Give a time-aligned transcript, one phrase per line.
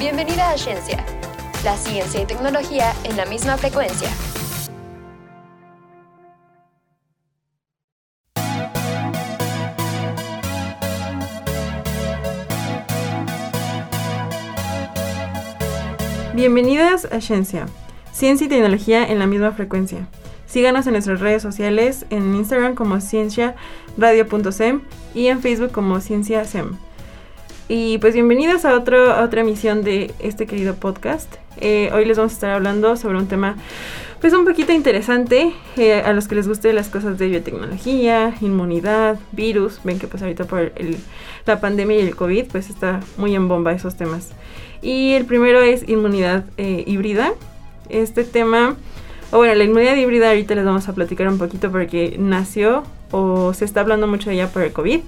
[0.00, 1.04] Bienvenida a Ciencia,
[1.62, 4.08] la ciencia y tecnología en la misma frecuencia.
[16.32, 17.66] Bienvenidas a Ciencia,
[18.10, 20.08] ciencia y tecnología en la misma frecuencia.
[20.46, 24.80] Síganos en nuestras redes sociales, en Instagram como cienciaradio.sem
[25.14, 26.78] y en Facebook como cienciasem.
[27.72, 31.32] Y pues bienvenidos a, otro, otra emisión de este querido podcast.
[31.60, 33.54] Eh, hoy les vamos a estar hablando sobre un tema
[34.20, 39.20] pues un poquito interesante eh, a los que les guste las cosas de biotecnología, inmunidad,
[39.30, 39.78] virus.
[39.84, 40.72] Ven que pues ahorita por
[41.46, 44.30] la pandemia y el COVID pues está muy en bomba esos temas.
[44.82, 47.34] Y el primero es inmunidad eh, híbrida.
[47.88, 48.74] Este tema,
[49.30, 53.54] o bueno, la inmunidad híbrida ahorita les vamos a platicar un poquito porque nació o
[53.54, 55.02] se está hablando mucho de ella por el COVID.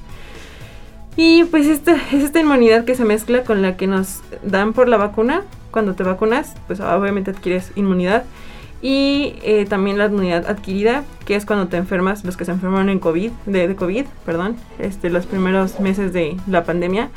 [1.17, 4.89] Y pues esta es esta inmunidad que se mezcla con la que nos dan por
[4.89, 5.43] la vacuna.
[5.71, 8.25] Cuando te vacunas, pues obviamente adquieres inmunidad.
[8.83, 12.89] Y eh, también la inmunidad adquirida, que es cuando te enfermas, los que se enfermaron
[12.89, 17.09] en COVID, de, de, COVID, perdón, este, los primeros meses de la pandemia,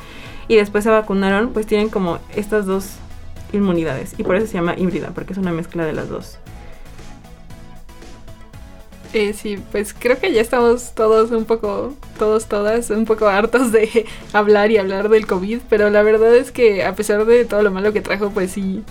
[0.46, 2.98] y después se vacunaron, pues tienen como estas dos
[3.52, 4.14] inmunidades.
[4.16, 6.38] Y por eso se llama híbrida, porque es una mezcla de las dos.
[9.16, 13.72] Eh, sí, pues creo que ya estamos todos un poco, todos, todas, un poco hartos
[13.72, 17.62] de hablar y hablar del COVID, pero la verdad es que a pesar de todo
[17.62, 18.84] lo malo que trajo, pues sí,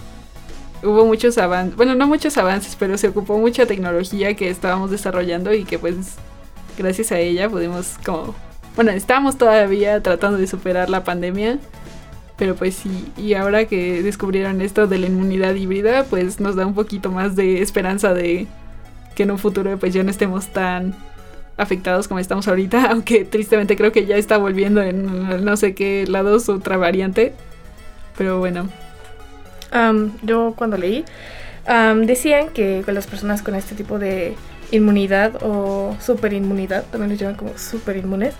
[0.81, 5.53] hubo muchos avances, bueno, no muchos avances, pero se ocupó mucha tecnología que estábamos desarrollando
[5.53, 6.15] y que pues
[6.75, 8.33] gracias a ella pudimos como,
[8.75, 11.59] bueno, estamos todavía tratando de superar la pandemia,
[12.35, 16.65] pero pues sí, y ahora que descubrieron esto de la inmunidad híbrida, pues nos da
[16.65, 18.47] un poquito más de esperanza de
[19.16, 20.94] que en un futuro pues ya no estemos tan
[21.58, 26.05] afectados como estamos ahorita, aunque tristemente creo que ya está volviendo en no sé qué
[26.07, 27.33] lados otra variante.
[28.17, 28.69] Pero bueno.
[30.22, 31.03] Yo cuando leí,
[32.05, 34.35] decían que las personas con este tipo de
[34.72, 38.35] inmunidad o superinmunidad, también los llaman como superinmunes,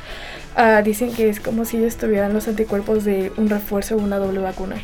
[0.58, 4.18] uh, dicen que es como si ellos tuvieran los anticuerpos de un refuerzo o una
[4.18, 4.78] doble vacuna.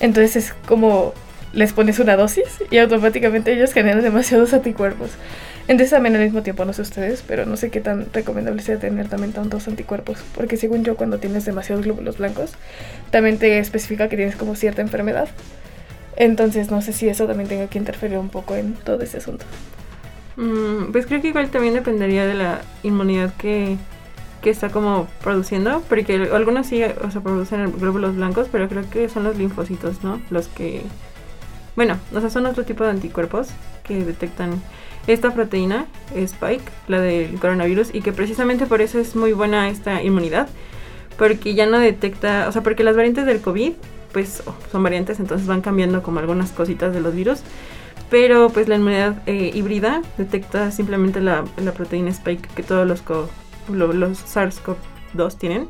[0.00, 1.12] Entonces es como
[1.58, 5.10] les pones una dosis y automáticamente ellos generan demasiados anticuerpos.
[5.66, 8.78] Entonces también al mismo tiempo, no sé ustedes, pero no sé qué tan recomendable sea
[8.78, 10.18] tener también tantos anticuerpos.
[10.36, 12.52] Porque según yo, cuando tienes demasiados glóbulos blancos,
[13.10, 15.28] también te especifica que tienes como cierta enfermedad.
[16.14, 19.44] Entonces no sé si eso también tenga que interferir un poco en todo ese asunto.
[20.36, 23.76] Mm, pues creo que igual también dependería de la inmunidad que,
[24.42, 29.08] que está como produciendo, porque algunos sí, o sea, producen glóbulos blancos, pero creo que
[29.08, 30.22] son los linfocitos, ¿no?
[30.30, 30.82] Los que
[31.78, 33.50] bueno, o sea, son otro tipo de anticuerpos
[33.84, 34.60] que detectan
[35.06, 40.02] esta proteína, Spike, la del coronavirus, y que precisamente por eso es muy buena esta
[40.02, 40.48] inmunidad,
[41.16, 43.74] porque ya no detecta, o sea, porque las variantes del COVID,
[44.12, 47.42] pues oh, son variantes, entonces van cambiando como algunas cositas de los virus,
[48.10, 51.44] pero pues la inmunidad eh, híbrida detecta simplemente la,
[51.76, 53.04] proteína Spike que todos los,
[53.68, 55.68] los SARS-CoV-2 tienen.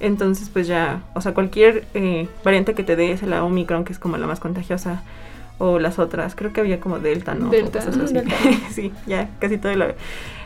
[0.00, 3.92] Entonces, pues ya, o sea, cualquier eh, variante que te dé es la Omicron, que
[3.92, 5.02] es como la más contagiosa,
[5.58, 6.34] o las otras.
[6.34, 7.50] Creo que había como Delta, ¿no?
[7.50, 7.80] Delta.
[8.70, 9.94] sí, ya, casi todo el,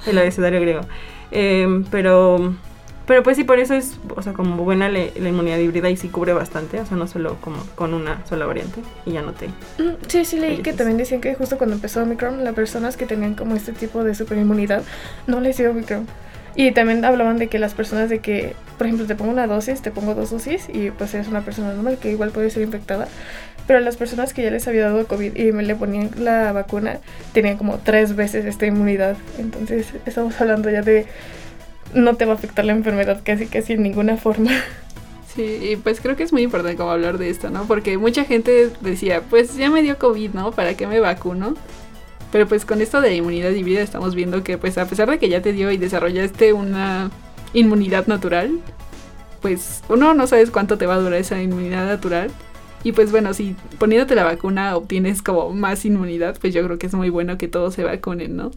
[0.06, 0.82] el abecedario griego.
[1.30, 2.54] Em, pero,
[3.06, 6.08] pero pues sí, por eso es, o sea, como buena la, inmunidad híbrida y sí
[6.08, 9.48] cubre bastante, o sea, no solo como con una sola variante y ya no te...
[9.48, 13.06] Mm, sí, sí, leí que también decían que justo cuando empezó Omicron, las personas que
[13.06, 14.82] tenían como este tipo de superinmunidad
[15.26, 16.06] no les dio Omicron.
[16.54, 19.80] Y también hablaban de que las personas de que, por ejemplo, te pongo una dosis,
[19.80, 23.06] te pongo dos dosis y pues eres una persona normal que igual puede ser infectada.
[23.68, 26.98] Pero las personas que ya les había dado COVID y me le ponían la vacuna
[27.34, 29.16] tenían como tres veces esta inmunidad.
[29.38, 31.06] Entonces estamos hablando ya de
[31.94, 34.50] no te va a afectar la enfermedad casi casi en ninguna forma.
[35.34, 37.64] Sí, y pues creo que es muy importante como hablar de esto, ¿no?
[37.66, 40.50] Porque mucha gente decía, pues ya me dio COVID, ¿no?
[40.50, 41.54] ¿Para qué me vacuno?
[42.32, 45.28] Pero pues con esto de inmunidad híbrida estamos viendo que pues a pesar de que
[45.28, 47.10] ya te dio y desarrollaste una
[47.52, 48.58] inmunidad natural,
[49.42, 52.30] pues uno no sabes cuánto te va a durar esa inmunidad natural.
[52.84, 56.86] Y pues bueno, si poniéndote la vacuna obtienes como más inmunidad, pues yo creo que
[56.86, 58.50] es muy bueno que todos se vacunen, ¿no?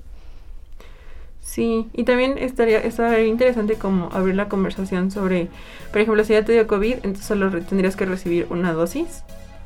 [1.41, 5.49] Sí, y también estaría, estaría interesante como abrir la conversación sobre,
[5.91, 9.23] por ejemplo, si ya te dio COVID, entonces solo tendrías que recibir una dosis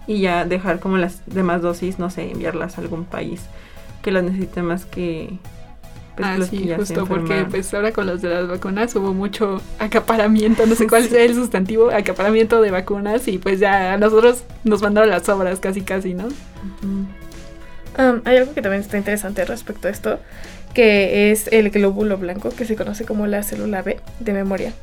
[0.07, 3.41] y ya dejar como las demás dosis, no sé, enviarlas a algún país
[4.01, 5.37] que las necesite más que
[6.23, 10.75] ah, sí, justo porque pues ahora con los de las vacunas hubo mucho acaparamiento, no
[10.75, 15.09] sé cuál sea el sustantivo, acaparamiento de vacunas y pues ya a nosotros nos mandaron
[15.09, 16.27] las obras casi casi, ¿no?
[18.25, 20.19] hay algo que también está interesante respecto a esto,
[20.73, 24.73] que es el glóbulo blanco, que se conoce como la célula B de memoria.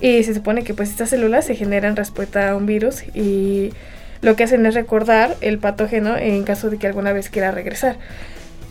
[0.00, 3.72] Y se supone que pues estas células se generan respuesta a un virus y
[4.20, 7.96] lo que hacen es recordar el patógeno en caso de que alguna vez quiera regresar.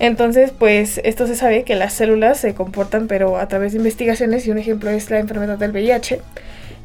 [0.02, 4.48] Entonces, pues esto se sabe que las células se comportan, pero a través de investigaciones,
[4.48, 6.20] y un ejemplo es la enfermedad del VIH,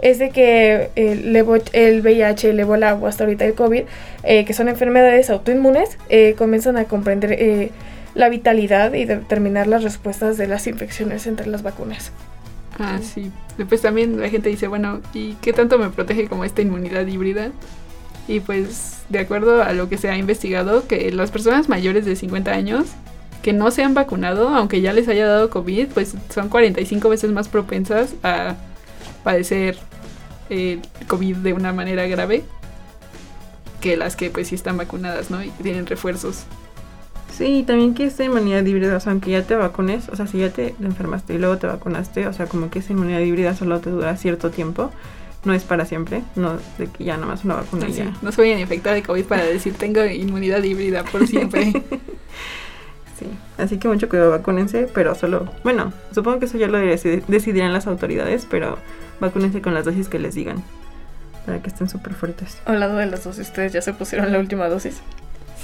[0.01, 3.85] es de que el, el VIH, el ébola o hasta ahorita el COVID,
[4.23, 7.71] eh, que son enfermedades autoinmunes, eh, comienzan a comprender eh,
[8.15, 12.13] la vitalidad y determinar las respuestas de las infecciones entre las vacunas.
[12.79, 13.33] Ah, sí.
[13.57, 17.51] Después también la gente dice, bueno, ¿y qué tanto me protege como esta inmunidad híbrida?
[18.29, 22.17] Y pues, de acuerdo a lo que se ha investigado, que las personas mayores de
[22.17, 22.87] 50 años
[23.43, 27.31] que no se han vacunado, aunque ya les haya dado COVID, pues son 45 veces
[27.31, 28.57] más propensas a
[29.23, 29.79] padecer
[30.51, 32.43] eh, COVID de una manera grave
[33.81, 35.45] que las que pues sí están vacunadas, ¿no?
[35.45, 36.45] Y tienen refuerzos.
[37.33, 40.39] Sí, también que esta inmunidad híbrida, o sea, aunque ya te vacunes, o sea, si
[40.39, 43.79] ya te enfermaste y luego te vacunaste, o sea, como que esa inmunidad híbrida solo
[43.81, 44.91] te dura cierto tiempo,
[45.45, 48.13] no es para siempre, no de que ya nada más una vacuna ya.
[48.23, 51.65] No se vayan a infectar de COVID para decir tengo inmunidad híbrida por siempre.
[53.19, 53.27] sí,
[53.59, 57.87] así que mucho cuidado, vacúnense, pero solo, bueno, supongo que eso ya lo decidirán las
[57.87, 58.79] autoridades, pero
[59.21, 60.63] vacúnense con las dosis que les digan,
[61.45, 62.59] para que estén súper fuertes.
[62.65, 65.01] Hablando de las dosis, ¿ustedes ya se pusieron la última dosis?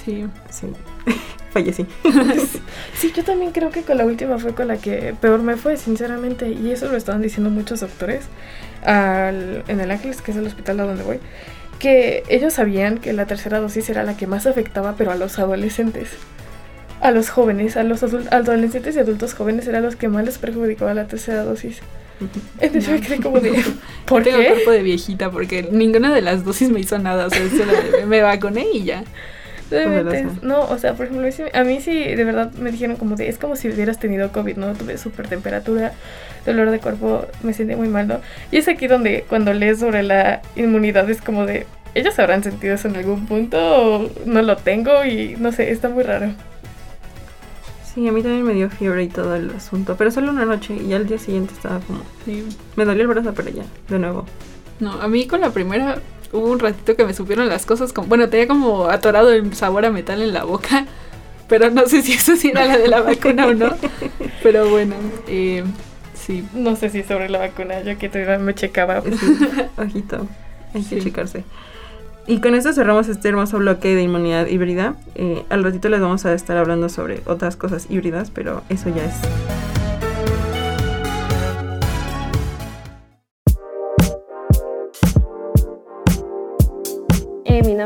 [0.05, 0.27] Sí.
[0.51, 0.67] Sí.
[1.53, 1.87] Fallecí.
[2.95, 5.77] sí, yo también creo que con la última fue con la que peor me fue,
[5.77, 6.49] sinceramente.
[6.49, 8.25] Y eso lo estaban diciendo muchos doctores
[8.87, 11.21] en el Ángeles, que es el hospital a donde voy.
[11.79, 15.39] Que ellos sabían que la tercera dosis era la que más afectaba, pero a los
[15.39, 16.11] adolescentes.
[17.01, 20.95] A los jóvenes, a los adolescentes y adultos jóvenes era los que más les perjudicaba
[20.95, 21.81] la tercera dosis.
[22.61, 23.65] Entonces yo me quedé como de,
[24.07, 24.47] ¿por Tengo qué?
[24.47, 27.27] cuerpo de viejita porque ninguna de las dosis me hizo nada.
[27.27, 27.41] O sea,
[28.07, 29.03] me vacuné y ya.
[30.43, 33.39] No, o sea, por ejemplo, a mí sí, de verdad me dijeron como de, es
[33.39, 34.73] como si hubieras tenido COVID, ¿no?
[34.75, 35.93] Tuve súper temperatura,
[36.45, 38.21] dolor de cuerpo, me sentí muy mal, ¿no?
[38.51, 42.75] Y es aquí donde cuando lees sobre la inmunidad es como de, ellos habrán sentido
[42.75, 46.33] eso en algún punto o no lo tengo y no sé, está muy raro.
[47.95, 50.75] Sí, a mí también me dio fiebre y todo el asunto, pero solo una noche
[50.75, 52.01] y al día siguiente estaba como...
[52.25, 52.47] Sí.
[52.75, 54.25] Me dolió el brazo, pero ya, de nuevo.
[54.81, 55.99] No, a mí con la primera
[56.33, 59.85] hubo un ratito que me supieron las cosas como, bueno, tenía como atorado el sabor
[59.85, 60.87] a metal en la boca,
[61.49, 63.71] pero no sé si eso sí era la de la vacuna o no.
[64.43, 64.95] Pero bueno,
[65.29, 65.65] eh,
[66.15, 66.45] sí.
[66.55, 69.03] No sé si sobre la vacuna, yo que todavía me checaba.
[69.77, 70.27] ojito,
[70.75, 71.45] hay que checarse.
[72.27, 74.95] Y con esto cerramos este hermoso bloque de inmunidad híbrida.
[75.17, 79.05] Eh, al ratito les vamos a estar hablando sobre otras cosas híbridas, pero eso ya
[79.05, 79.15] es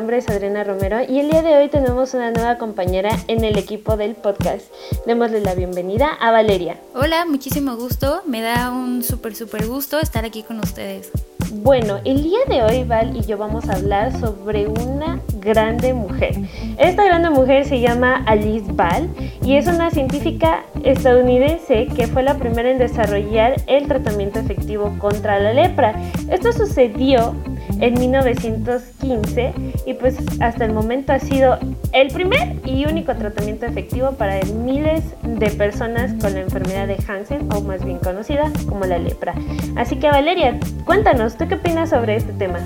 [0.07, 3.59] nombre es Adriana Romero y el día de hoy tenemos una nueva compañera en el
[3.59, 4.73] equipo del podcast.
[5.05, 6.77] Démosle la bienvenida a Valeria.
[6.95, 8.23] Hola, muchísimo gusto.
[8.25, 11.11] Me da un súper, súper gusto estar aquí con ustedes.
[11.55, 16.37] Bueno, el día de hoy Val y yo vamos a hablar sobre una grande mujer.
[16.79, 19.09] Esta grande mujer se llama Alice Val
[19.43, 25.41] y es una científica estadounidense que fue la primera en desarrollar el tratamiento efectivo contra
[25.41, 26.01] la lepra.
[26.31, 27.35] Esto sucedió
[27.81, 29.53] en 1915
[29.87, 31.59] y pues hasta el momento ha sido
[31.93, 37.49] el primer y único tratamiento efectivo para miles de personas con la enfermedad de Hansen
[37.53, 39.35] o más bien conocida como la lepra.
[39.77, 42.61] Así que Valeria, cuéntanos, ¿tú qué opinas sobre este tema?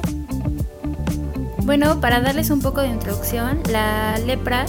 [1.65, 4.65] Bueno, para darles un poco de introducción, la lepra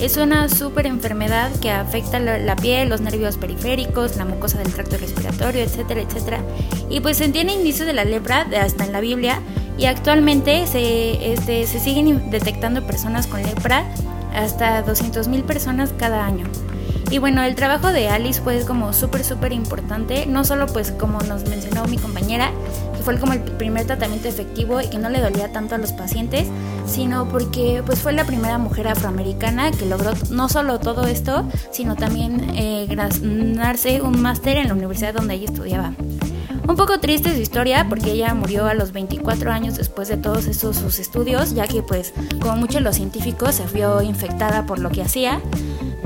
[0.00, 4.96] es una súper enfermedad que afecta la, piel, los nervios periféricos, la mucosa del tracto
[4.96, 6.40] respiratorio, etcétera, etcétera.
[6.88, 9.40] Y pues se tiene indicios de la lepra hasta en la Biblia
[9.80, 13.86] y actualmente se, este, se siguen detectando personas con lepra
[14.34, 16.44] hasta 200.000 personas cada año.
[17.10, 21.18] Y bueno, el trabajo de Alice fue como súper, súper importante, no solo pues como
[21.22, 22.52] nos mencionó mi compañera,
[22.94, 25.92] que fue como el primer tratamiento efectivo y que no le dolía tanto a los
[25.92, 26.46] pacientes,
[26.86, 31.96] sino porque pues fue la primera mujer afroamericana que logró no solo todo esto, sino
[31.96, 35.94] también eh, ganarse un máster en la universidad donde ella estudiaba.
[36.70, 40.46] Un poco triste su historia porque ella murió a los 24 años después de todos
[40.46, 44.88] esos sus estudios, ya que pues como muchos los científicos se vio infectada por lo
[44.90, 45.40] que hacía.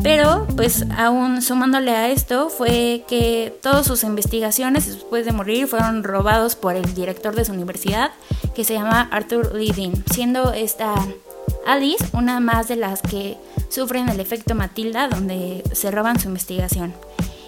[0.03, 6.03] Pero pues aún sumándole a esto fue que todas sus investigaciones después de morir fueron
[6.03, 8.13] robados por el director de su universidad
[8.55, 10.95] que se llama Arthur Lidin, siendo esta
[11.67, 13.37] Alice una más de las que
[13.69, 16.95] sufren el efecto Matilda donde se roban su investigación.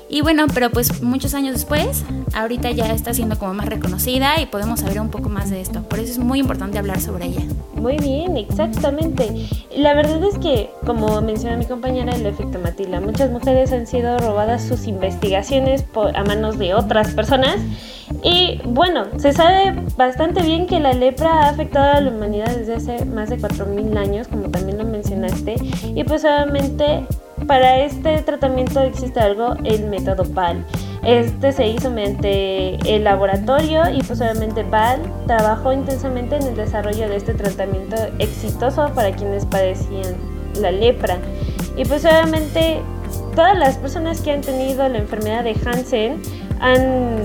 [0.09, 4.47] Y bueno, pero pues muchos años después, ahorita ya está siendo como más reconocida y
[4.47, 5.83] podemos saber un poco más de esto.
[5.83, 7.43] Por eso es muy importante hablar sobre ella.
[7.75, 9.49] Muy bien, exactamente.
[9.77, 14.17] La verdad es que, como menciona mi compañera, el efecto Matila, muchas mujeres han sido
[14.19, 15.85] robadas sus investigaciones
[16.15, 17.57] a manos de otras personas.
[18.23, 22.75] Y bueno, se sabe bastante bien que la lepra ha afectado a la humanidad desde
[22.77, 25.57] hace más de 4.000 años, como también lo mencionaste.
[25.95, 27.05] Y pues obviamente
[27.47, 30.65] para este tratamiento existe algo, el método PAL.
[31.03, 34.65] Este se hizo mediante el laboratorio y pues obviamente
[35.27, 40.15] trabajó intensamente en el desarrollo de este tratamiento exitoso para quienes padecían
[40.61, 41.19] la lepra.
[41.77, 42.81] Y pues obviamente
[43.35, 46.21] todas las personas que han tenido la enfermedad de Hansen
[46.59, 47.19] han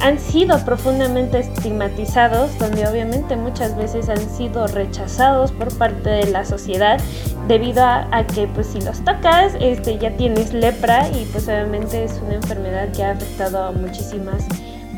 [0.00, 6.44] han sido profundamente estigmatizados, donde obviamente muchas veces han sido rechazados por parte de la
[6.44, 7.00] sociedad
[7.46, 12.20] debido a, que pues si los tocas este, ya tienes lepra y pues obviamente es
[12.24, 14.44] una enfermedad que ha afectado a muchísimas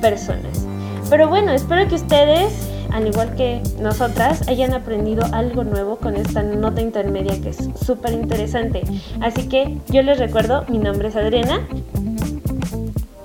[0.01, 0.67] personas.
[1.09, 2.53] Pero bueno, espero que ustedes,
[2.93, 8.13] al igual que nosotras, hayan aprendido algo nuevo con esta nota intermedia que es súper
[8.13, 8.83] interesante.
[9.21, 11.67] Así que yo les recuerdo, mi nombre es Adriana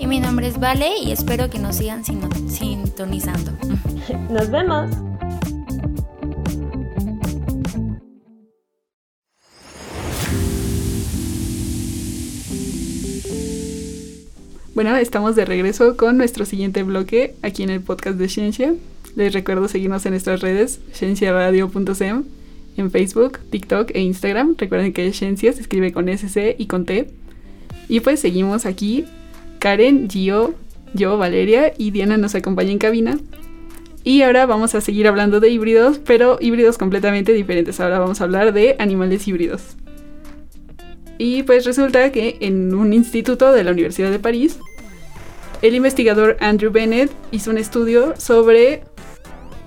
[0.08, 3.52] mi nombre es Vale y espero que nos sigan sintonizando.
[4.30, 4.92] Nos vemos.
[14.76, 18.76] Bueno, estamos de regreso con nuestro siguiente bloque aquí en el podcast de Ciencia.
[19.16, 22.26] Les recuerdo seguirnos en nuestras redes, cienciaradio.sem,
[22.78, 24.56] en Facebook, TikTok e Instagram.
[24.58, 27.10] Recuerden que Ciencia se escribe con SC y con T.
[27.88, 29.06] Y pues seguimos aquí
[29.66, 30.54] Karen, Gio,
[30.94, 33.18] yo, Valeria y Diana nos acompaña en cabina.
[34.04, 37.80] Y ahora vamos a seguir hablando de híbridos, pero híbridos completamente diferentes.
[37.80, 39.76] Ahora vamos a hablar de animales híbridos.
[41.18, 44.60] Y pues resulta que en un instituto de la Universidad de París,
[45.64, 48.84] el investigador Andrew Bennett hizo un estudio sobre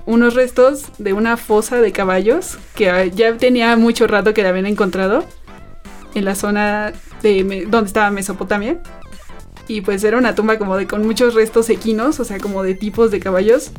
[0.06, 4.66] unos restos de una fosa de caballos que ya tenía mucho rato que la habían
[4.66, 5.24] encontrado
[6.14, 8.80] en la zona de donde estaba Mesopotamia
[9.68, 12.74] y pues era una tumba como de con muchos restos equinos, o sea, como de
[12.74, 13.70] tipos de caballos,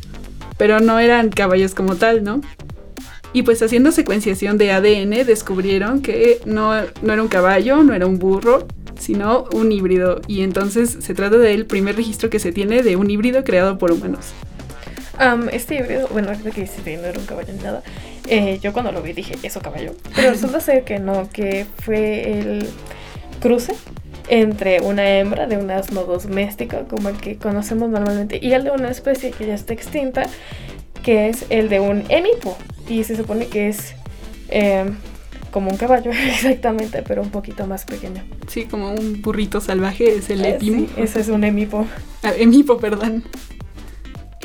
[0.57, 2.41] pero no eran caballos como tal, ¿no?
[3.33, 8.07] Y pues haciendo secuenciación de ADN descubrieron que no, no era un caballo, no era
[8.07, 8.67] un burro,
[8.99, 10.21] sino un híbrido.
[10.27, 13.91] Y entonces se trata del primer registro que se tiene de un híbrido creado por
[13.91, 14.33] humanos.
[15.51, 17.83] este híbrido, bueno, ahorita que dice no era un caballo ni nada,
[18.27, 19.93] eh, yo cuando lo vi dije, ¿eso caballo?
[20.15, 22.67] Pero resulta ser que no, que fue el
[23.39, 23.73] cruce
[24.29, 28.71] entre una hembra de un asno doméstico, como el que conocemos normalmente, y el de
[28.71, 30.27] una especie que ya está extinta,
[31.03, 32.57] que es el de un emipo.
[32.87, 33.95] Y se supone que es
[34.49, 34.95] em,
[35.51, 38.23] como un caballo, exactamente, pero un poquito más pequeño.
[38.47, 40.63] Sí, como un burrito salvaje, es el emipo.
[40.63, 41.85] Sí, ese es un emipo.
[42.21, 43.23] Ah, emipo, perdón.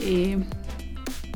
[0.00, 0.38] Eh,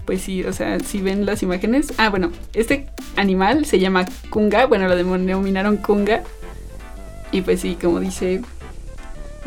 [0.05, 1.93] pues sí, o sea, si ven las imágenes.
[1.99, 2.87] Ah, bueno, este
[3.17, 6.23] animal se llama kunga, bueno, lo denominaron kunga
[7.33, 8.43] y pues sí, como dice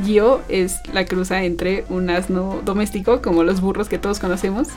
[0.04, 4.70] Gio, es la cruza entre un asno doméstico, como los burros que todos conocemos,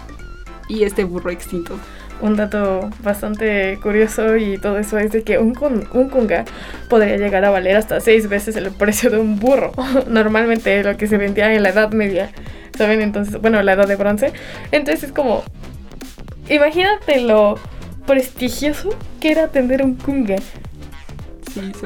[0.69, 1.79] y este burro extinto.
[2.21, 5.55] Un dato bastante curioso y todo eso es de que un,
[5.93, 6.45] un kunga
[6.89, 9.73] podría llegar a valer hasta seis veces el precio de un burro.
[10.09, 12.31] Normalmente lo que se vendía en la Edad Media,
[12.77, 13.01] ¿saben?
[13.01, 14.33] Entonces, bueno, la Edad de Bronce.
[14.71, 15.43] Entonces es como,
[16.49, 17.59] imagínate lo
[18.07, 20.37] prestigioso que era tener un kunga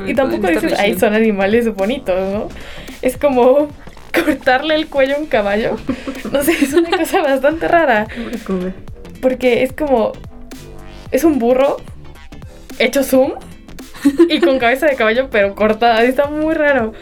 [0.07, 2.49] y tampoco dices, ay, son animales bonitos, ¿no?
[3.03, 3.69] Es como
[4.13, 5.77] cortarle el cuello a un caballo.
[6.33, 8.07] No sé, es una cosa bastante rara.
[9.23, 10.13] Porque es como.
[11.11, 11.79] Es un burro
[12.79, 13.33] hecho zoom
[14.29, 16.03] y con cabeza de caballo, pero cortada.
[16.03, 16.93] Está muy raro.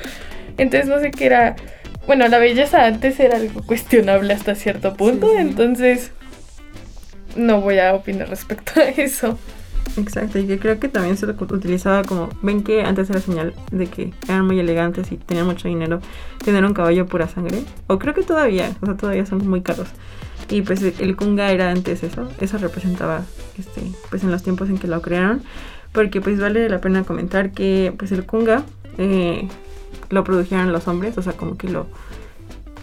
[0.59, 1.57] Entonces no sé qué era.
[2.07, 6.13] Bueno, la belleza antes era algo cuestionable hasta cierto punto, entonces
[7.35, 9.37] no voy a opinar respecto a eso.
[9.97, 13.87] Exacto, y que creo que también se utilizaba como, ven que antes era señal de
[13.87, 16.01] que eran muy elegantes y tenían mucho dinero,
[16.45, 19.89] tener un caballo pura sangre, o creo que todavía, o sea, todavía son muy caros.
[20.51, 23.23] Y pues el kunga era antes eso, eso representaba,
[23.59, 25.43] este, pues en los tiempos en que lo crearon,
[25.93, 28.65] porque pues vale la pena comentar que pues el kunga
[28.99, 29.49] eh,
[30.11, 31.87] lo produjeron los hombres, o sea, como que lo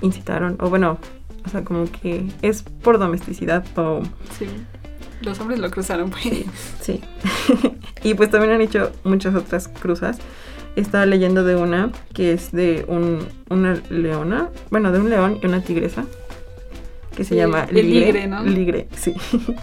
[0.02, 0.98] incitaron, o bueno,
[1.46, 4.02] o sea, como que es por domesticidad o...
[4.38, 4.48] Sí
[5.24, 6.24] los hombres lo cruzaron, pues.
[6.82, 7.02] Sí.
[8.04, 10.18] y pues también han hecho muchas otras cruzas.
[10.76, 15.46] Estaba leyendo de una que es de un, una leona, bueno, de un león y
[15.46, 16.06] una tigresa,
[17.16, 17.80] que se llama Ligre.
[17.80, 18.44] El ligre, ¿no?
[18.44, 19.14] Ligre, sí.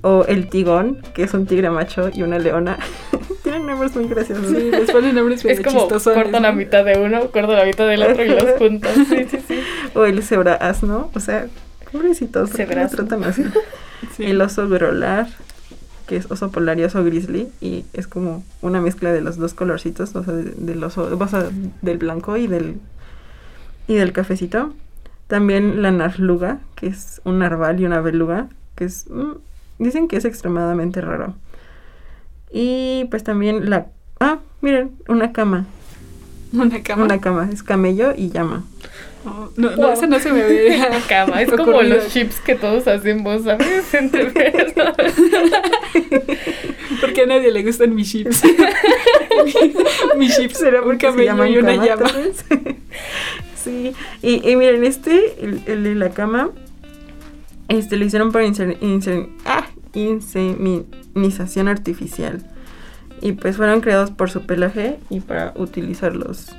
[0.00, 2.78] O el tigón, que es un tigre macho y una leona.
[3.42, 4.46] Tienen nombres muy graciosos.
[4.46, 7.88] Sí, les ponen nombres Es medio como corto la mitad de uno, corto la mitad
[7.88, 8.92] del otro y los juntos.
[9.08, 9.60] Sí, sí, sí.
[9.94, 11.10] O el cebra asno.
[11.14, 11.48] O sea,
[11.90, 12.50] pobrecitos.
[12.50, 13.42] ¿por qué tratan así?
[14.16, 14.24] Sí.
[14.24, 15.28] El oso grolar,
[16.06, 17.48] que es oso polar y oso grizzly.
[17.60, 20.14] Y es como una mezcla de los dos colorcitos.
[20.16, 21.48] O sea, de- del oso, o sea,
[21.82, 22.76] del blanco y del,
[23.86, 24.72] y del cafecito.
[25.26, 29.06] También la narluga, que es un narval y una beluga, que es...
[29.10, 29.32] mm,
[29.78, 31.34] dicen que es extremadamente raro.
[32.50, 33.86] Y pues también la...
[34.20, 35.66] Ah, miren, una cama.
[36.52, 37.04] Una cama.
[37.04, 37.48] Una cama.
[37.52, 38.64] Es camello y llama.
[39.24, 39.92] No, no, no, Wow.
[39.92, 40.76] ese no se me ve.
[40.88, 41.42] Una cama.
[41.42, 43.92] Es como los chips que todos hacemos, ¿sabes?
[43.94, 44.32] Entre.
[47.00, 48.42] Porque a nadie le gustan mis chips.
[50.18, 52.10] mis chips ¿Será un porque camello llaman y una cama, llama.
[53.56, 53.92] sí.
[54.22, 56.50] Y, y miren, este, el, el de la cama,
[57.68, 62.44] este lo hicieron por inser- inser- ah, inseminización artificial.
[63.20, 66.50] Y pues fueron creados por su pelaje y para utilizarlos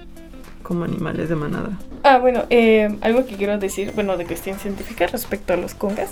[0.70, 1.72] como animales de manada.
[2.04, 6.12] Ah, bueno, eh, algo que quiero decir, bueno, de cuestión científica respecto a los congas,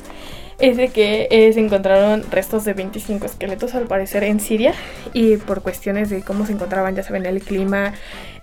[0.57, 4.73] es de que eh, se encontraron restos de 25 esqueletos al parecer en Siria
[5.13, 7.93] y por cuestiones de cómo se encontraban, ya saben, el clima,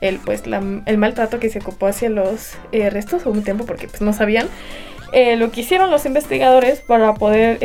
[0.01, 3.89] el pues el maltrato que se ocupó hacia los eh, restos hubo un tiempo porque
[3.89, 4.47] pues no sabían,
[5.37, 7.59] lo que hicieron los investigadores para poder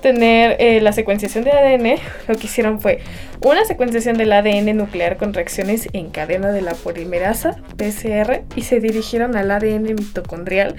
[0.00, 3.00] tener eh, la secuenciación de ADN, lo que hicieron fue
[3.42, 8.80] una secuenciación del ADN nuclear con reacciones en cadena de la polimerasa, PCR, y se
[8.80, 10.76] dirigieron al ADN mitocondrial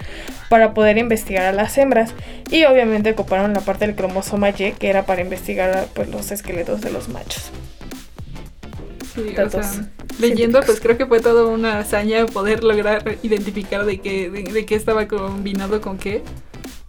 [0.50, 2.14] para poder investigar a las hembras.
[2.52, 6.82] Y obviamente ocuparon la parte del cromosoma Y, que era para investigar pues, los esqueletos
[6.82, 7.52] de los machos.
[9.16, 9.62] Sí, o sea,
[10.20, 10.66] leyendo, científicos.
[10.66, 14.76] pues creo que fue toda una hazaña poder lograr identificar de qué, de, de qué
[14.76, 16.22] estaba combinado con qué.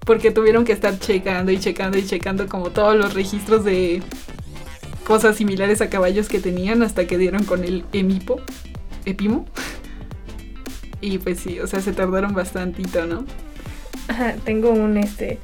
[0.04, 4.02] Porque tuvieron que estar checando y checando y checando como todos los registros de
[5.06, 8.40] cosas similares a caballos que tenían hasta que dieron con el emipo,
[9.04, 9.46] epimo.
[11.00, 13.24] Y pues sí, o sea, se tardaron bastantito, ¿no?
[14.08, 15.38] Ajá, tengo un este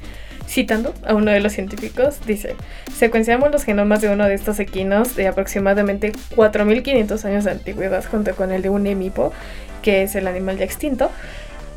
[0.49, 2.55] citando a uno de los científicos, dice,
[2.91, 8.35] secuenciamos los genomas de uno de estos equinos de aproximadamente 4.500 años de antigüedad junto
[8.35, 9.31] con el de un hemipo,
[9.83, 11.11] que es el animal ya extinto,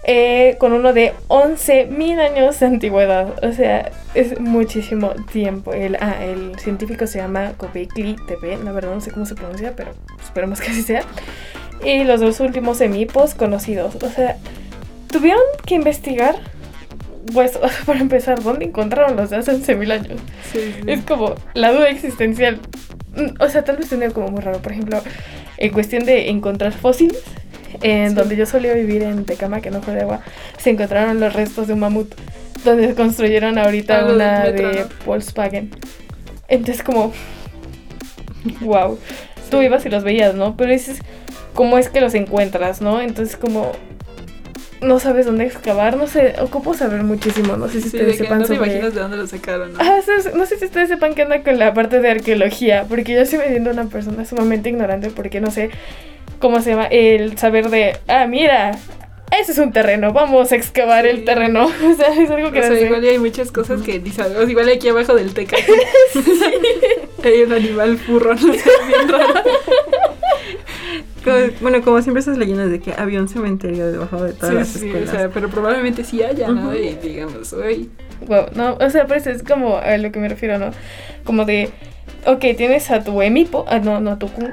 [0.05, 5.73] eh, con uno de 11.000 años de antigüedad, o sea, es muchísimo tiempo.
[5.73, 9.75] El, ah, el científico se llama Gobekli Tepe, la verdad no sé cómo se pronuncia,
[9.77, 11.03] pero esperemos que así sea.
[11.85, 14.37] Y los dos últimos hemipos conocidos, o sea,
[15.09, 16.37] tuvieron que investigar
[17.33, 20.21] pues, para empezar, ¿dónde encontraron los de hace 11.000 años?
[20.51, 20.83] Sí, sí.
[20.87, 22.59] Es como la duda existencial.
[23.15, 24.59] Mm, O sea, tal vez tenía como muy raro.
[24.59, 25.01] Por ejemplo,
[25.59, 27.23] en cuestión de encontrar fósiles,
[27.83, 28.15] en Sí.
[28.15, 30.21] donde yo solía vivir en Tecama, que no fue de agua,
[30.59, 32.15] se encontraron los restos de un mamut,
[32.65, 34.89] donde construyeron ahorita Ah, una metro, de ¿no?
[35.07, 35.71] Volkswagen.
[36.49, 37.13] Entonces, como,
[38.61, 38.99] wow.
[39.51, 40.57] Tú ibas y los veías, ¿no?
[40.57, 40.99] Pero dices,
[41.55, 43.01] ¿cómo es que los encuentras, no?
[43.03, 43.73] Entonces, como,
[44.83, 48.25] no sabes dónde excavar, no sé, ocupo saber muchísimo, no sé si Sí, ustedes de
[48.25, 48.69] sepan no te sobre...
[48.69, 49.79] imaginas de dónde lo sacaron, ¿no?
[49.81, 50.01] Ah,
[50.35, 53.39] no sé si ustedes sepan que anda con la parte de arqueología, porque yo estoy
[53.39, 55.71] me siento una persona sumamente ignorante porque no sé
[56.39, 58.73] cómo se llama el saber de, ah, mira,
[59.41, 61.71] ese es un terreno, vamos a excavar el terreno.
[61.85, 62.85] O sea, es algo que O no sea, sé.
[62.85, 64.51] igual hay muchas cosas que ni sabemos.
[64.51, 65.57] Igual aquí abajo del teca.
[67.25, 68.49] hay un animal furro, no sé,
[68.89, 69.35] bien raro.
[71.25, 74.55] Como- bueno, como siempre esas leyendas de que había un cementerio debajo de todas Sí,
[74.57, 75.11] las sí, o escuelas.
[75.11, 76.75] sea, pero probablemente sí haya, ¿no?
[76.75, 77.91] Y digamos, uy,
[78.27, 80.71] Wow, no, o sea, pues es como a lo que me refiero, ¿no?
[81.25, 81.71] Como de,
[82.27, 84.51] ok, tienes a tu emipo, ah, no, no, a tu kungo.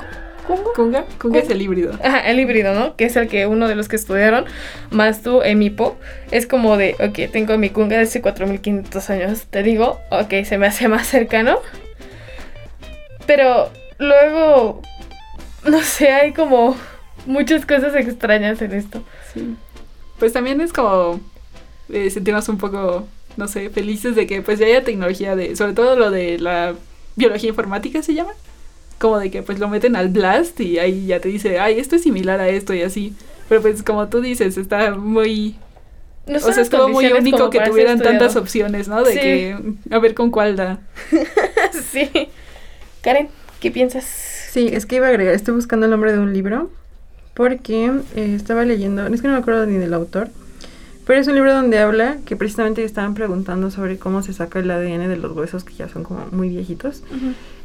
[0.48, 0.74] ¿Kungo?
[0.74, 1.92] Kunga, Kunga es el híbrido.
[2.04, 2.96] Ajá, el híbrido, ¿no?
[2.96, 4.46] Que es el que uno de los que estudiaron,
[4.90, 5.96] más tu emipo.
[6.32, 9.46] Es como de, ok, tengo mi kunga de hace 4500 años.
[9.52, 11.60] Te digo, ok, se me hace más cercano.
[13.28, 14.82] Pero luego,
[15.72, 16.76] no sé, hay como
[17.26, 19.04] muchas cosas extrañas en esto.
[19.34, 19.56] Sí.
[20.18, 21.20] Pues también es como
[21.90, 25.74] eh, sentirnos un poco, no sé, felices de que pues ya haya tecnología de, sobre
[25.74, 26.76] todo lo de la
[27.16, 28.34] biología informática se llama.
[28.98, 31.96] Como de que pues lo meten al blast y ahí ya te dice, ay, esto
[31.96, 33.14] es similar a esto y así.
[33.48, 35.56] Pero pues como tú dices, está muy...
[36.28, 39.04] No o sea, es como muy único que tuvieran tantas opciones, ¿no?
[39.04, 39.20] De Sí.
[39.20, 39.58] que
[39.90, 40.80] a ver con cuál da.
[41.92, 42.30] sí.
[43.02, 43.30] Karen,
[43.60, 44.39] ¿qué piensas?
[44.52, 46.70] Sí, es que iba a agregar, estoy buscando el nombre de un libro
[47.34, 47.86] porque
[48.16, 50.30] eh, estaba leyendo, es que no me acuerdo ni del autor,
[51.06, 54.70] pero es un libro donde habla que precisamente estaban preguntando sobre cómo se saca el
[54.72, 57.04] ADN de los huesos que ya son como muy viejitos.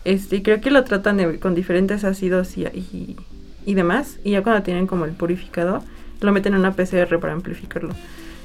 [0.05, 3.17] Este, y creo que lo tratan de- con diferentes ácidos y, y,
[3.65, 5.83] y demás, y ya cuando tienen como el purificado,
[6.21, 7.95] lo meten en una PCR para amplificarlo.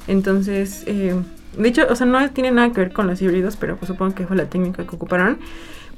[0.07, 1.15] Entonces, eh,
[1.57, 4.15] de hecho, o sea, no tiene nada que ver con los híbridos, pero pues supongo
[4.15, 5.37] que fue la técnica que ocuparon.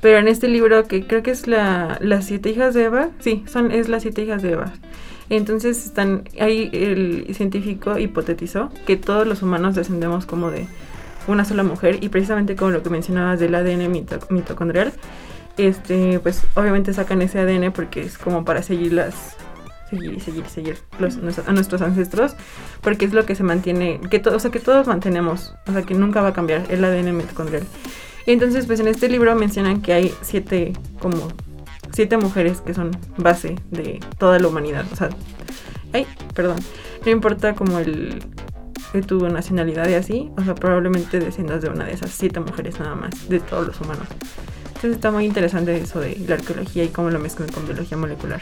[0.01, 3.43] Pero en este libro, que creo que es la, Las siete hijas de Eva, sí,
[3.47, 4.73] son, es las siete hijas de Eva.
[5.29, 10.67] Entonces están ahí el científico hipotetizó que todos los humanos descendemos como de
[11.27, 14.91] una sola mujer y precisamente como lo que mencionabas del ADN mito- mitocondrial,
[15.57, 19.35] este, pues obviamente sacan ese ADN porque es como para seguir las
[19.89, 22.35] seguir y seguir seguir los- a nuestros ancestros
[22.81, 25.83] porque es lo que se mantiene que to- o sea que todos mantenemos o sea
[25.83, 27.63] que nunca va a cambiar el ADN mitocondrial
[28.25, 31.29] entonces pues en este libro mencionan que hay siete como
[31.91, 34.85] siete mujeres que son base de toda la humanidad.
[34.91, 35.09] O sea
[35.93, 36.57] ay perdón.
[37.05, 38.23] No importa como el
[38.93, 42.79] de tu nacionalidad y así o sea probablemente desciendas de una de esas siete mujeres
[42.79, 44.07] nada más de todos los humanos.
[44.67, 48.41] Entonces está muy interesante eso de la arqueología y cómo lo mezclan con biología molecular.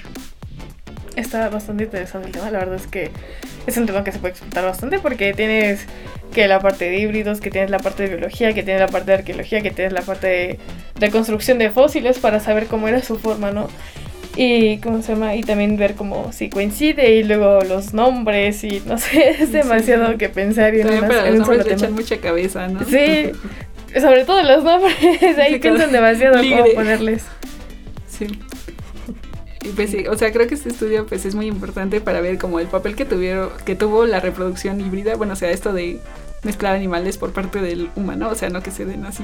[1.18, 3.12] Está bastante interesante el tema, la verdad es que
[3.68, 5.86] es un tema que se puede explotar bastante porque tienes
[6.34, 9.12] que la parte de híbridos, que tienes la parte de biología, que tienes la parte
[9.12, 10.60] de arqueología, que tienes la parte de
[11.00, 13.68] reconstrucción de fósiles para saber cómo era su forma, ¿no?
[14.36, 18.82] Y cómo se llama, y también ver cómo si coincide y luego los nombres y
[18.86, 21.94] no sé, es demasiado que pensar y en, También unas- para en los le echan
[21.94, 22.84] mucha cabeza, ¿no?
[22.86, 23.32] Sí,
[24.00, 24.96] sobre todo los nombres,
[25.40, 27.24] ahí piensan demasiado cómo ponerles.
[28.08, 28.28] Sí.
[29.62, 32.38] Y pues sí, o sea, creo que este estudio pues es muy importante para ver
[32.38, 36.00] como el papel que tuvieron, que tuvo la reproducción híbrida, bueno, o sea, esto de
[36.44, 39.24] mezclar animales por parte del humano, o sea, no que se den así.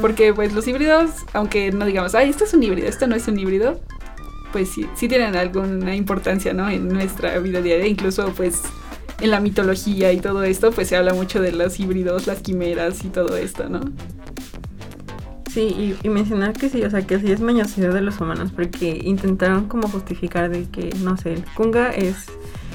[0.00, 3.26] Porque pues los híbridos, aunque no digamos, ay, esto es un híbrido, esto no es
[3.26, 3.80] un híbrido,
[4.52, 6.68] pues sí, sí tienen alguna importancia, ¿no?
[6.70, 8.62] En nuestra vida diaria, incluso pues
[9.20, 13.04] en la mitología y todo esto, pues se habla mucho de los híbridos, las quimeras
[13.04, 13.80] y todo esto, ¿no?
[15.56, 18.50] Sí, y, y mencionar que sí, o sea, que sí es mañosidad de los humanos,
[18.54, 22.26] porque intentaron como justificar de que, no sé, el kunga es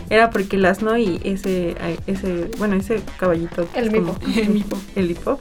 [0.09, 1.75] era porque el asno y ese,
[2.07, 4.77] ese bueno, ese caballito El es como- El mipo.
[4.95, 5.37] el hipo,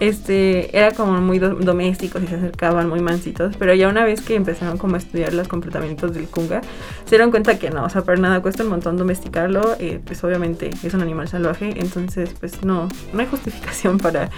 [0.00, 4.20] este, era como muy do- domésticos y se acercaban muy mansitos, pero ya una vez
[4.20, 6.62] que empezaron como a estudiar los comportamientos del kunga,
[7.04, 10.24] se dieron cuenta que no, o sea, para nada cuesta un montón domesticarlo, eh, pues
[10.24, 14.30] obviamente es un animal salvaje, entonces pues no, no hay justificación para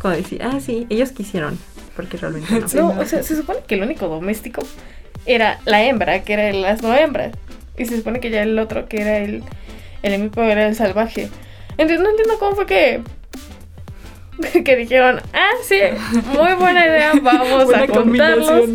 [0.00, 1.58] como decir, ah, sí, ellos quisieron,
[1.98, 2.68] porque realmente no.
[2.68, 3.00] Sí, no, no.
[3.00, 4.62] o sea, se supone que el único doméstico
[5.26, 7.32] era la hembra, que era el asno hembra.
[7.76, 9.42] Y se supone que ya el otro, que era el,
[10.04, 11.28] el hemipo, era el salvaje.
[11.72, 13.02] Entonces no entiendo cómo fue que.
[14.64, 15.80] que dijeron, ah, sí,
[16.32, 18.70] muy buena idea, vamos Buena a contarlos.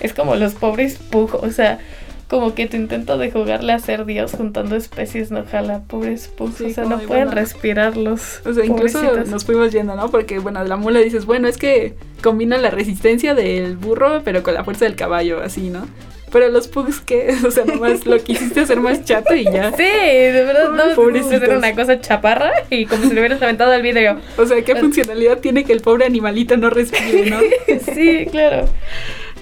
[0.00, 1.78] Es como los pobres pug, o sea,
[2.28, 6.52] como que tu intento de jugarle a ser Dios juntando especies no jala, pobres pug,
[6.56, 8.40] Sí, o sea, no de, pueden respirarlos.
[8.44, 9.30] O sea, incluso pobrecitos.
[9.30, 10.10] nos fuimos yendo, ¿no?
[10.10, 14.42] Porque, bueno, de la mula dices, bueno, es que combina la resistencia del burro, pero
[14.42, 15.86] con la fuerza del caballo, así, ¿no?
[16.32, 17.34] Pero los pugs, ¿qué?
[17.46, 19.70] O sea, nomás lo quisiste hacer más chato y ya.
[19.72, 21.42] Sí, de verdad, no, Pobrecitos.
[21.42, 24.18] era una cosa chaparra y como si le hubieras aventado el video.
[24.36, 27.38] O sea, ¿qué funcionalidad tiene que el pobre animalito no respire, no?
[27.94, 28.68] Sí, claro.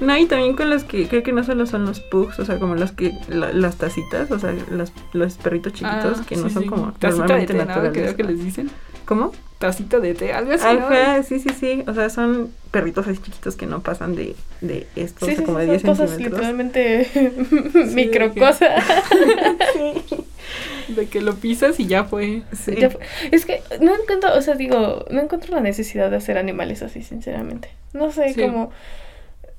[0.01, 2.59] No, y también con los que creo que no solo son los pugs, o sea,
[2.59, 6.49] como los que la- las tacitas, o sea, las- los perritos chiquitos Ah, que no
[6.49, 6.69] sí, son sí.
[6.69, 7.65] como Tacita de normalmente té, ¿no?
[7.67, 7.93] naturales.
[8.03, 8.71] Creo que les dicen.
[9.05, 9.33] ¿Cómo?
[9.59, 10.87] Tacita de té, algo así, ¿no?
[10.87, 11.85] Ajá, sí, sí, sí.
[11.87, 15.41] O sea, son perritos así chiquitos que no pasan de, de esto, o Sí, sea,
[15.43, 16.41] sí, como de 10 son cosas centímetros.
[16.41, 17.05] literalmente
[17.89, 18.83] Sí, micro de que- cosas.
[20.89, 22.43] De que lo pisas y ya fue.
[22.53, 22.75] Sí.
[22.79, 23.01] Ya fue.
[23.31, 27.03] Es que no encuentro, o sea, digo, no encuentro la necesidad de hacer animales así,
[27.03, 27.71] sinceramente.
[27.95, 28.43] No sé, Sí.
[28.43, 28.71] como...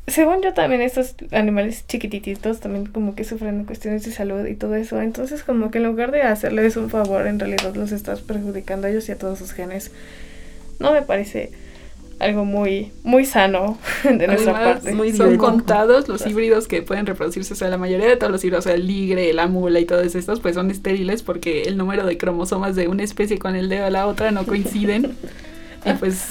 [0.07, 4.75] Según yo también estos animales chiquititos también como que sufren cuestiones de salud y todo
[4.75, 5.01] eso.
[5.01, 8.91] Entonces como que en lugar de hacerles un favor, en realidad los estás perjudicando a
[8.91, 9.91] ellos y a todos sus genes.
[10.79, 11.51] No me parece
[12.19, 14.93] algo muy, muy sano de nuestra Además, parte.
[14.93, 17.53] muy son contados los híbridos que pueden reproducirse.
[17.53, 19.85] O sea, la mayoría de todos los híbridos, o sea, el ligre, la mula y
[19.85, 23.69] todos estos, pues son estériles porque el número de cromosomas de una especie con el
[23.69, 25.15] de la otra no coinciden.
[25.85, 26.29] y pues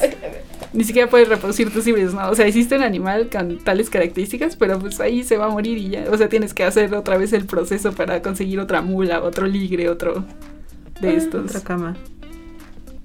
[0.75, 2.29] ni siquiera puedes reproducir tus híbridos, ¿no?
[2.29, 5.79] O sea, existe un animal con tales características, pero pues ahí se va a morir
[5.79, 6.05] y ya.
[6.11, 9.89] O sea, tienes que hacer otra vez el proceso para conseguir otra mula, otro ligre,
[9.89, 10.25] otro
[11.01, 11.45] de estos.
[11.47, 11.97] Otra cama.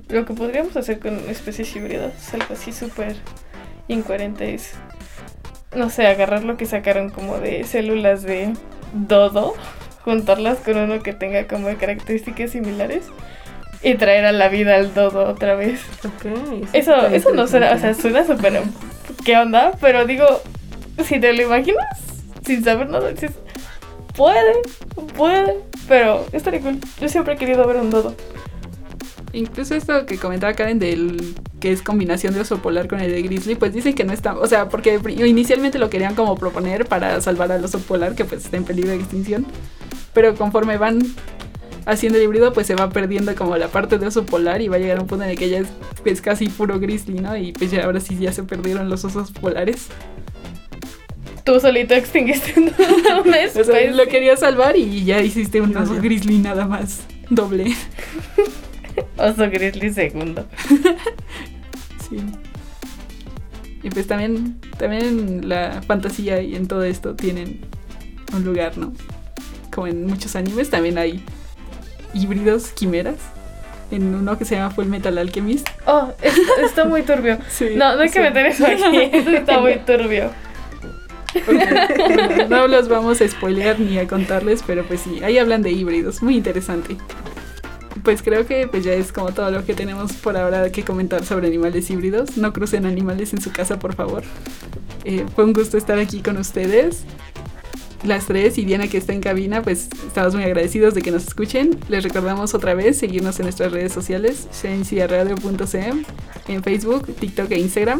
[0.09, 3.15] Lo que podríamos hacer con especies híbridas es algo así súper
[3.87, 4.55] incoherente.
[4.55, 4.71] Es,
[5.75, 8.51] no sé, agarrar lo que sacaron como de células de
[8.93, 9.53] dodo,
[10.03, 13.03] juntarlas con uno que tenga como características similares
[13.81, 15.81] y traer a la vida al dodo otra vez.
[16.03, 16.25] Ok.
[16.73, 18.61] Eso, está eso no suena, o sea, suena súper...
[19.23, 19.73] ¿Qué onda?
[19.79, 20.25] Pero digo,
[21.03, 21.85] si te lo imaginas
[22.45, 23.31] sin saber nada, dices,
[24.15, 24.53] puede,
[25.15, 26.79] puede, pero estaría cool.
[26.99, 28.15] Yo siempre he querido ver un dodo.
[29.33, 33.21] Incluso esto que comentaba Karen del que es combinación de oso polar con el de
[33.21, 37.21] grizzly, pues dicen que no está, o sea, porque inicialmente lo querían como proponer para
[37.21, 39.45] salvar al oso polar que pues está en peligro de extinción,
[40.13, 40.99] pero conforme van
[41.89, 44.75] haciendo el híbrido pues se va perdiendo como la parte de oso polar y va
[44.77, 45.61] a llegar a un punto en el que ya
[46.05, 47.35] es, casi puro grizzly, ¿no?
[47.35, 49.87] Y pues ya ahora sí ya se perdieron los osos polares.
[51.43, 52.71] Tú solito extinguiste una
[53.19, 53.91] O sea, especie.
[53.91, 57.01] lo quería salvar y ya hiciste un oso grizzly nada más.
[57.29, 57.75] Doble.
[59.17, 60.45] Oso grizzly segundo.
[62.09, 62.17] Sí.
[63.83, 67.61] Y pues también, también la fantasía y en todo esto tienen
[68.33, 68.93] un lugar, ¿no?
[69.71, 71.23] Como en muchos animes también hay
[72.13, 73.15] híbridos, quimeras.
[73.91, 75.67] En uno que se llama Full Metal Alchemist.
[75.87, 77.39] Oh, es- está muy turbio.
[77.49, 78.19] Sí, No, no hay que sí.
[78.19, 78.97] meter eso aquí.
[79.13, 80.29] Eso está muy turbio.
[81.45, 85.71] Bueno, no los vamos a spoilear ni a contarles, pero pues sí, ahí hablan de
[85.71, 86.97] híbridos, muy interesante.
[88.03, 91.23] Pues creo que pues ya es como todo lo que tenemos por ahora que comentar
[91.25, 92.37] sobre animales híbridos.
[92.37, 94.23] No crucen animales en su casa, por favor.
[95.03, 97.03] Eh, fue un gusto estar aquí con ustedes.
[98.03, 101.27] Las tres y Diana que está en cabina, pues estamos muy agradecidos de que nos
[101.27, 101.77] escuchen.
[101.89, 106.05] Les recordamos otra vez seguirnos en nuestras redes sociales, cienciaradio.cm,
[106.47, 107.99] en Facebook, TikTok e Instagram.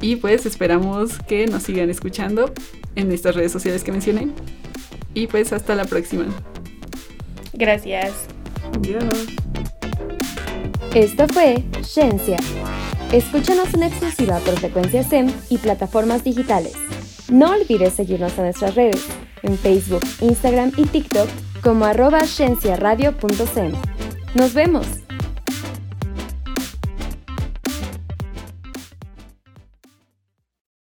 [0.00, 2.52] Y pues esperamos que nos sigan escuchando
[2.96, 4.28] en estas redes sociales que mencioné.
[5.12, 6.24] Y pues hasta la próxima.
[7.52, 8.12] Gracias.
[8.76, 9.04] Adiós.
[10.94, 12.38] Esto fue Ciencia.
[13.12, 16.74] Escúchanos en exclusiva por frecuencia SEM y plataformas digitales.
[17.30, 19.06] No olvides seguirnos en nuestras redes,
[19.42, 21.28] en Facebook, Instagram y TikTok
[21.62, 22.20] como arroba.
[24.34, 25.03] Nos vemos.